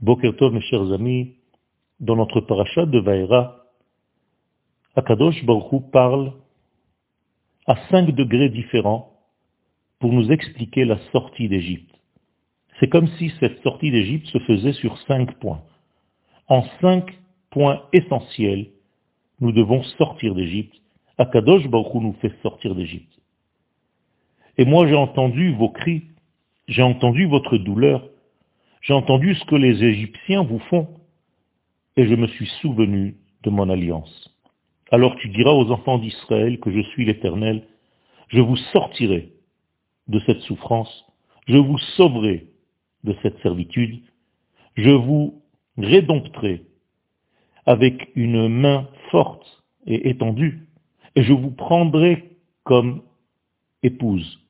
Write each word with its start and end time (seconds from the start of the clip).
Bokertov, 0.00 0.54
mes 0.54 0.62
chers 0.62 0.92
amis, 0.92 1.34
dans 2.00 2.16
notre 2.16 2.40
parachat 2.40 2.86
de 2.86 2.98
Vaera, 2.98 3.66
Akadosh 4.96 5.44
Baruch 5.44 5.90
parle 5.92 6.32
à 7.66 7.76
cinq 7.90 8.10
degrés 8.14 8.48
différents 8.48 9.12
pour 9.98 10.10
nous 10.10 10.32
expliquer 10.32 10.86
la 10.86 10.98
sortie 11.12 11.48
d'Égypte. 11.48 11.94
C'est 12.78 12.88
comme 12.88 13.08
si 13.18 13.30
cette 13.40 13.62
sortie 13.62 13.90
d'Égypte 13.90 14.26
se 14.28 14.38
faisait 14.38 14.72
sur 14.72 14.96
cinq 15.06 15.38
points. 15.38 15.60
En 16.48 16.64
cinq 16.80 17.04
points 17.50 17.82
essentiels, 17.92 18.68
nous 19.40 19.52
devons 19.52 19.82
sortir 19.98 20.34
d'Égypte. 20.34 20.80
Akadosh 21.18 21.68
Baruch 21.68 21.94
nous 21.94 22.16
fait 22.22 22.32
sortir 22.40 22.74
d'Égypte. 22.74 23.20
Et 24.56 24.64
moi 24.64 24.86
j'ai 24.86 24.96
entendu 24.96 25.52
vos 25.52 25.68
cris, 25.68 26.04
j'ai 26.68 26.82
entendu 26.82 27.26
votre 27.26 27.58
douleur, 27.58 28.08
j'ai 28.80 28.94
entendu 28.94 29.34
ce 29.34 29.44
que 29.44 29.56
les 29.56 29.82
Égyptiens 29.84 30.42
vous 30.42 30.58
font, 30.70 30.88
et 31.96 32.06
je 32.06 32.14
me 32.14 32.26
suis 32.28 32.48
souvenu 32.60 33.16
de 33.42 33.50
mon 33.50 33.68
alliance. 33.68 34.34
Alors 34.90 35.16
tu 35.16 35.28
diras 35.28 35.52
aux 35.52 35.70
enfants 35.70 35.98
d'Israël 35.98 36.58
que 36.60 36.70
je 36.70 36.80
suis 36.90 37.04
l'Éternel, 37.04 37.62
je 38.28 38.40
vous 38.40 38.56
sortirai 38.56 39.32
de 40.08 40.18
cette 40.20 40.40
souffrance, 40.40 41.04
je 41.46 41.56
vous 41.56 41.78
sauverai 41.96 42.46
de 43.04 43.14
cette 43.22 43.40
servitude, 43.42 44.00
je 44.76 44.90
vous 44.90 45.42
rédompterai 45.76 46.62
avec 47.66 48.10
une 48.14 48.48
main 48.48 48.88
forte 49.10 49.62
et 49.86 50.08
étendue, 50.10 50.66
et 51.16 51.22
je 51.22 51.32
vous 51.32 51.50
prendrai 51.50 52.36
comme 52.64 53.02
épouse, 53.82 54.40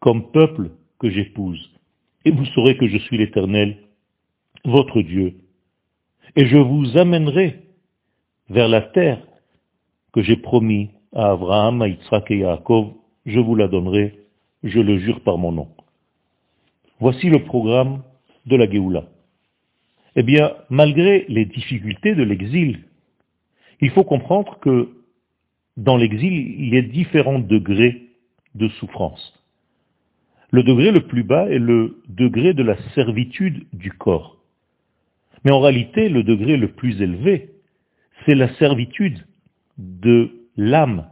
comme 0.00 0.30
peuple 0.30 0.70
que 0.98 1.10
j'épouse, 1.10 1.70
et 2.24 2.30
vous 2.30 2.44
saurez 2.46 2.76
que 2.76 2.86
je 2.86 2.98
suis 2.98 3.18
l'Éternel, 3.18 3.76
votre 4.64 5.00
Dieu, 5.02 5.34
et 6.36 6.46
je 6.46 6.58
vous 6.58 6.96
amènerai 6.96 7.60
vers 8.48 8.68
la 8.68 8.82
terre 8.82 9.20
que 10.12 10.22
j'ai 10.22 10.36
promis 10.36 10.90
à 11.14 11.30
Abraham, 11.32 11.82
à 11.82 11.88
Yitzhak 11.88 12.30
et 12.30 12.44
à 12.44 12.50
Yaakov, 12.50 12.92
je 13.26 13.40
vous 13.40 13.54
la 13.54 13.68
donnerai, 13.68 14.18
je 14.62 14.80
le 14.80 14.98
jure 14.98 15.20
par 15.20 15.38
mon 15.38 15.52
nom. 15.52 15.68
Voici 17.00 17.30
le 17.30 17.44
programme 17.44 18.02
de 18.46 18.56
la 18.56 18.70
Géoula. 18.70 19.04
Eh 20.16 20.22
bien, 20.22 20.52
malgré 20.68 21.24
les 21.28 21.46
difficultés 21.46 22.14
de 22.14 22.22
l'exil, 22.22 22.84
il 23.80 23.90
faut 23.90 24.04
comprendre 24.04 24.58
que 24.60 24.88
dans 25.76 25.96
l'exil, 25.96 26.32
il 26.32 26.74
y 26.74 26.76
a 26.76 26.82
différents 26.82 27.38
degrés 27.38 28.08
de 28.54 28.68
souffrance. 28.68 29.39
Le 30.52 30.62
degré 30.62 30.90
le 30.90 31.06
plus 31.06 31.22
bas 31.22 31.48
est 31.48 31.58
le 31.58 32.02
degré 32.08 32.54
de 32.54 32.62
la 32.62 32.76
servitude 32.94 33.66
du 33.72 33.92
corps. 33.92 34.38
Mais 35.44 35.50
en 35.50 35.60
réalité, 35.60 36.08
le 36.08 36.22
degré 36.22 36.56
le 36.56 36.72
plus 36.72 37.00
élevé, 37.00 37.50
c'est 38.24 38.34
la 38.34 38.52
servitude 38.56 39.26
de 39.78 40.48
l'âme, 40.56 41.06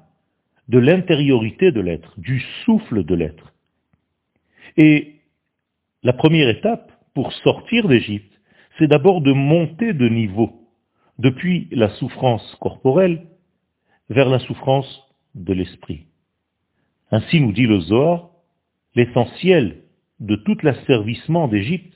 de 0.69 0.79
l'intériorité 0.79 1.73
de 1.73 1.81
l'être, 1.81 2.19
du 2.19 2.41
souffle 2.65 3.05
de 3.05 3.15
l'être. 3.15 3.55
Et 4.77 5.15
la 6.03 6.13
première 6.13 6.49
étape 6.49 6.93
pour 7.15 7.33
sortir 7.33 7.89
d'Égypte, 7.89 8.33
c'est 8.79 8.89
d'abord 8.89 9.23
de 9.23 9.33
monter 9.33 9.93
de 9.93 10.09
niveau, 10.09 10.53
depuis 11.19 11.69
la 11.73 11.89
souffrance 11.91 12.57
corporelle 12.61 13.27
vers 14.11 14.29
la 14.29 14.39
souffrance 14.41 15.03
de 15.35 15.53
l'esprit. 15.53 16.07
Ainsi 17.11 17.41
nous 17.41 17.53
dit 17.53 17.67
le 17.67 17.81
Zohar, 17.81 18.28
l'essentiel 18.99 19.77
de 20.19 20.35
tout 20.35 20.59
l'asservissement 20.65 21.47
d'Égypte 21.47 21.95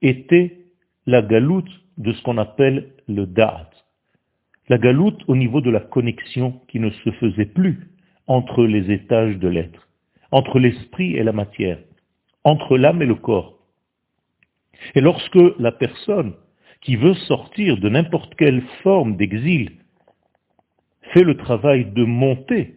était 0.00 0.56
la 1.04 1.20
galoute 1.20 1.70
de 1.98 2.14
ce 2.14 2.22
qu'on 2.22 2.38
appelle 2.38 2.94
le 3.08 3.26
da'at. 3.26 3.68
La 4.70 4.78
galoute 4.78 5.22
au 5.26 5.36
niveau 5.36 5.60
de 5.60 5.70
la 5.70 5.80
connexion 5.80 6.62
qui 6.68 6.80
ne 6.80 6.88
se 6.88 7.10
faisait 7.10 7.44
plus 7.44 7.90
entre 8.26 8.64
les 8.64 8.90
étages 8.90 9.36
de 9.36 9.48
l'être, 9.48 9.88
entre 10.30 10.58
l'esprit 10.58 11.14
et 11.14 11.22
la 11.22 11.32
matière, 11.32 11.78
entre 12.44 12.78
l'âme 12.78 13.02
et 13.02 13.06
le 13.06 13.16
corps. 13.16 13.58
Et 14.94 15.02
lorsque 15.02 15.44
la 15.58 15.72
personne 15.72 16.32
qui 16.80 16.96
veut 16.96 17.14
sortir 17.28 17.76
de 17.76 17.90
n'importe 17.90 18.34
quelle 18.36 18.62
forme 18.82 19.18
d'exil 19.18 19.72
fait 21.12 21.24
le 21.24 21.36
travail 21.36 21.84
de 21.84 22.04
monter 22.04 22.76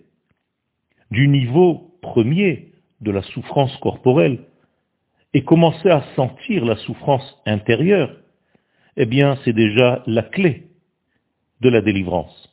du 1.11 1.29
niveau 1.29 1.97
premier 2.01 2.72
de 3.03 3.11
la 3.11 3.21
souffrance 3.21 3.75
corporelle 3.77 4.39
et 5.33 5.43
commencer 5.43 5.89
à 5.89 6.03
sentir 6.15 6.65
la 6.65 6.75
souffrance 6.77 7.41
intérieure, 7.45 8.15
eh 8.97 9.05
bien 9.05 9.37
c'est 9.43 9.53
déjà 9.53 10.03
la 10.07 10.23
clé 10.23 10.67
de 11.61 11.69
la 11.69 11.81
délivrance. 11.81 12.49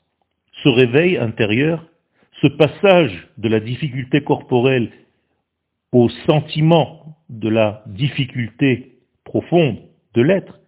Ce 0.62 0.68
réveil 0.68 1.16
intérieur, 1.16 1.84
ce 2.40 2.46
passage 2.46 3.28
de 3.38 3.48
la 3.48 3.60
difficulté 3.60 4.22
corporelle 4.22 4.90
au 5.92 6.08
sentiment 6.26 7.16
de 7.28 7.48
la 7.48 7.82
difficulté 7.86 8.98
profonde 9.24 9.78
de 10.14 10.22
l'être, 10.22 10.60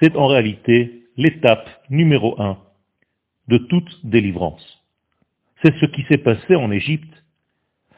c'est 0.00 0.16
en 0.16 0.26
réalité 0.26 1.04
l'étape 1.16 1.68
numéro 1.90 2.40
un 2.40 2.58
de 3.48 3.58
toute 3.58 4.04
délivrance. 4.04 4.82
C'est 5.62 5.74
ce 5.78 5.86
qui 5.86 6.02
s'est 6.04 6.18
passé 6.18 6.54
en 6.54 6.70
Égypte. 6.70 7.24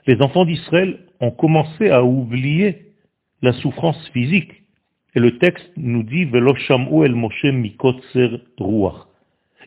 Les 0.09 0.23
enfants 0.23 0.47
d'Israël 0.47 1.01
ont 1.21 1.31
commencé 1.31 1.91
à 1.91 2.03
oublier 2.03 2.95
la 3.43 3.53
souffrance 3.53 4.09
physique. 4.15 4.63
Et 5.15 5.21
le 5.21 5.37
texte 5.37 5.71
nous 5.77 6.03
dit 6.03 6.23
el 6.23 7.15
Moshe 7.15 7.45
mikotzer 7.45 8.41
ruach. 8.59 9.07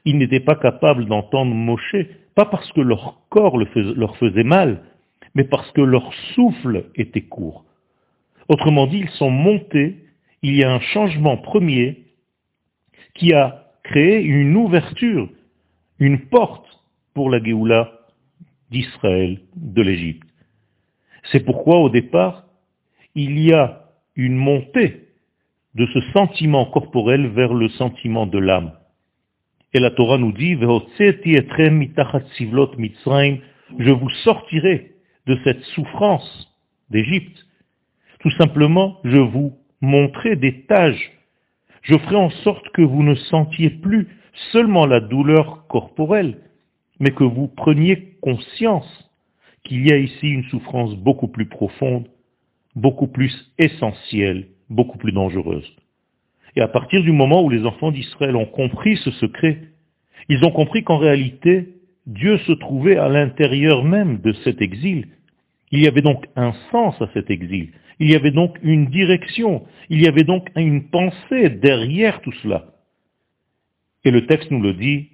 Ils 0.04 0.18
n'étaient 0.18 0.40
pas 0.40 0.56
capables 0.56 1.06
d'entendre 1.06 1.54
Moshe, 1.54 1.96
pas 2.34 2.46
parce 2.46 2.72
que 2.72 2.82
leur 2.82 3.22
corps 3.30 3.60
leur 3.60 4.18
faisait 4.18 4.44
mal, 4.44 4.82
mais 5.36 5.44
parce 5.44 5.70
que 5.74 5.82
leur 5.82 6.12
souffle 6.34 6.86
était 6.96 7.22
court. 7.22 7.64
Autrement 8.50 8.88
dit, 8.88 8.98
ils 8.98 9.10
sont 9.10 9.30
montés, 9.30 9.98
il 10.42 10.56
y 10.56 10.64
a 10.64 10.74
un 10.74 10.80
changement 10.80 11.38
premier 11.38 12.00
qui 13.14 13.32
a 13.34 13.68
créé 13.84 14.24
une 14.24 14.56
ouverture, 14.56 15.30
une 16.00 16.18
porte 16.18 16.66
pour 17.14 17.30
la 17.30 17.44
Géoula 17.44 17.92
d'Israël, 18.72 19.40
de 19.56 19.82
l'Égypte. 19.84 20.31
C'est 21.26 21.46
pourquoi 21.46 21.80
au 21.80 21.90
départ, 21.90 22.46
il 23.16 23.40
y 23.40 23.54
a 23.54 23.86
une 24.16 24.36
montée 24.36 25.08
de 25.76 25.86
ce 25.88 26.02
sentiment 26.14 26.66
corporel 26.66 27.28
vers 27.28 27.54
le 27.54 27.70
sentiment 27.70 28.26
de 28.26 28.40
l'âme. 28.40 28.74
Et 29.74 29.80
la 29.80 29.92
Torah 29.92 30.18
nous 30.18 30.34
dit, 30.34 30.58
je 33.80 33.92
vous 33.92 34.10
sortirai 34.24 34.92
de 35.28 35.40
cette 35.44 35.62
souffrance 35.64 36.54
d'Égypte. 36.90 37.46
Tout 38.20 38.32
simplement, 38.32 38.98
je 39.06 39.18
vous 39.18 39.54
montrerai 39.80 40.36
des 40.36 40.64
tâches. 40.64 41.12
Je 41.84 41.98
ferai 41.98 42.18
en 42.18 42.30
sorte 42.30 42.70
que 42.70 42.82
vous 42.82 43.04
ne 43.04 43.16
sentiez 43.16 43.70
plus 43.70 44.10
seulement 44.52 44.86
la 44.86 45.00
douleur 45.00 45.68
corporelle, 45.68 46.38
mais 47.00 47.12
que 47.12 47.24
vous 47.24 47.48
preniez 47.48 48.18
conscience 48.22 49.11
qu'il 49.72 49.88
y 49.88 49.92
a 49.94 49.98
ici 49.98 50.28
une 50.28 50.44
souffrance 50.50 50.94
beaucoup 50.98 51.30
plus 51.30 51.46
profonde, 51.46 52.06
beaucoup 52.76 53.08
plus 53.08 53.34
essentielle, 53.58 54.48
beaucoup 54.70 54.98
plus 54.98 55.14
dangereuse. 55.14 55.66
Et 56.58 56.62
à 56.62 56.68
partir 56.68 57.02
du 57.02 57.14
moment 57.14 57.42
où 57.42 57.50
les 57.50 57.66
enfants 57.66 57.94
d'Israël 57.94 58.36
ont 58.36 58.46
compris 58.46 58.98
ce 58.98 59.12
secret, 59.12 59.62
ils 60.28 60.44
ont 60.44 60.52
compris 60.52 60.84
qu'en 60.84 60.98
réalité, 60.98 61.70
Dieu 62.06 62.38
se 62.40 62.52
trouvait 62.52 62.98
à 62.98 63.08
l'intérieur 63.08 63.86
même 63.86 64.20
de 64.20 64.34
cet 64.44 64.62
exil. 64.62 65.08
Il 65.72 65.80
y 65.80 65.88
avait 65.88 66.02
donc 66.02 66.26
un 66.36 66.52
sens 66.70 67.02
à 67.02 67.08
cet 67.14 67.30
exil. 67.30 67.70
Il 68.02 68.12
y 68.12 68.16
avait 68.16 68.32
donc 68.32 68.58
une 68.64 68.88
direction. 68.88 69.64
Il 69.90 70.02
y 70.02 70.08
avait 70.08 70.26
donc 70.26 70.50
une 70.58 70.90
pensée 70.90 71.50
derrière 71.50 72.20
tout 72.20 72.34
cela. 72.44 72.66
Et 74.04 74.12
le 74.12 74.26
texte 74.26 74.52
nous 74.52 74.62
le 74.62 74.74
dit, 74.74 75.12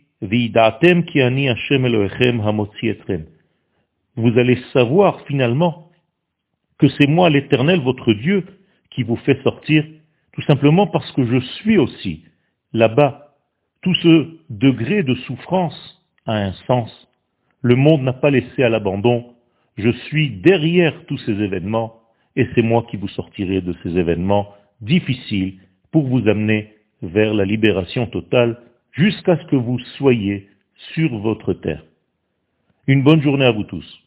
Vous 4.18 4.38
allez 4.40 4.58
savoir 4.74 5.22
finalement 5.28 5.92
que 6.80 6.88
c'est 6.90 7.08
moi 7.08 7.30
l'Éternel, 7.30 7.80
votre 7.82 8.14
Dieu, 8.14 8.44
qui 8.90 9.04
vous 9.04 9.16
fait 9.18 9.42
sortir, 9.44 9.86
tout 10.34 10.42
simplement 10.42 10.88
parce 10.88 11.12
que 11.12 11.24
je 11.24 11.40
suis 11.40 11.78
aussi 11.78 12.24
là-bas. 12.74 13.36
Tout 13.82 13.94
ce 13.94 14.40
degré 14.50 15.04
de 15.04 15.14
souffrance 15.14 16.04
a 16.26 16.34
un 16.34 16.54
sens. 16.66 16.92
Le 17.62 17.76
monde 17.76 18.02
n'a 18.02 18.14
pas 18.14 18.32
laissé 18.32 18.64
à 18.64 18.70
l'abandon. 18.70 19.36
Je 19.78 19.92
suis 19.92 20.32
derrière 20.32 21.06
tous 21.06 21.20
ces 21.20 21.34
événements 21.34 22.02
et 22.36 22.48
c'est 22.56 22.64
moi 22.64 22.86
qui 22.90 22.98
vous 22.98 23.08
sortirai 23.08 23.62
de 23.62 23.76
ces 23.84 23.98
événements 23.98 24.52
difficiles 24.82 25.60
pour 25.92 26.08
vous 26.08 26.28
amener 26.28 26.74
vers 27.04 27.36
la 27.36 27.46
libération 27.46 28.08
totale 28.08 28.60
jusqu'à 28.92 29.38
ce 29.38 29.46
que 29.46 29.56
vous 29.56 29.78
soyez 29.98 30.50
sur 30.94 31.18
votre 31.20 31.54
terre. 31.54 31.84
Une 32.88 33.04
bonne 33.04 33.22
journée 33.22 33.46
à 33.46 33.52
vous 33.52 33.64
tous. 33.64 34.07